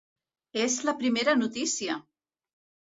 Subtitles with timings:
[0.61, 2.03] És la primera notícia!